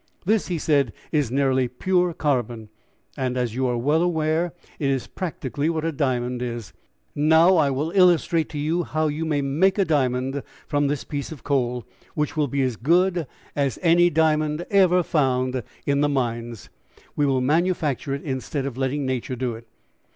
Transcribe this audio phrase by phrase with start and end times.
[0.25, 2.69] "This," he said, "is nearly pure carbon,
[3.15, 6.73] and as you are well aware it is practically what a diamond is.
[7.13, 11.31] Now, I will illustrate to you how you may make a diamond from this piece
[11.31, 11.85] of coal,
[12.15, 16.69] which will be as good as any diamond ever found in the mines.
[17.15, 19.67] We will manufacture it instead of letting nature do it.